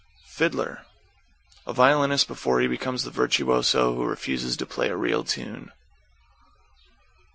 =FIDDLER= 0.25 0.83
A 1.67 1.73
violinist 1.73 2.27
before 2.27 2.59
he 2.59 2.65
becomes 2.65 3.03
the 3.03 3.11
virtuoso 3.11 3.93
who 3.93 4.03
refuses 4.03 4.57
to 4.57 4.65
play 4.65 4.89
a 4.89 4.97
real 4.97 5.23
tune. 5.23 5.71